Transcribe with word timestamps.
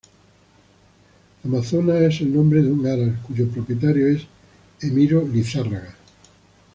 Amazonas 1.43 2.01
es 2.01 2.21
el 2.21 2.33
nombre 2.33 2.63
de 2.63 2.71
un 2.71 2.87
haras, 2.87 3.19
cuyo 3.19 3.47
propietario 3.49 4.07
es 4.07 4.25
Emiro 4.81 5.21
Lizárraga. 5.27 5.93